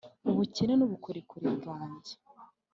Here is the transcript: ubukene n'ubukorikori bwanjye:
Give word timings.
ubukene 0.29 0.73
n'ubukorikori 0.77 1.45
bwanjye: 1.57 2.13